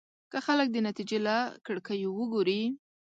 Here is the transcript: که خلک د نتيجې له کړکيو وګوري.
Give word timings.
که 0.31 0.39
خلک 0.45 0.67
د 0.71 0.77
نتيجې 0.87 1.19
له 1.27 1.37
کړکيو 1.65 2.09
وګوري. 2.19 2.61